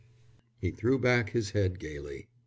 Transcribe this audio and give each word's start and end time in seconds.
_"He 0.57 0.71
threw 0.71 0.97
back 0.97 1.29
his 1.29 1.51
head 1.51 1.77
gaily. 1.77 2.27